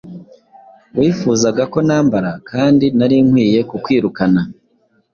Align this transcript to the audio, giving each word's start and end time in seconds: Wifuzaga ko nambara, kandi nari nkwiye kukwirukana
Wifuzaga 0.97 1.63
ko 1.73 1.79
nambara, 1.87 2.31
kandi 2.49 2.85
nari 2.97 3.15
nkwiye 3.25 3.59
kukwirukana 3.69 4.41